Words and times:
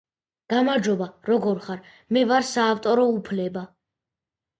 გამარჯობა, 0.51 1.07
როგორ 1.31 1.59
ხარ? 1.65 1.83
მე 2.17 2.23
ვარ 2.31 2.47
საავტორო 2.53 3.05
უფლება 3.19 3.65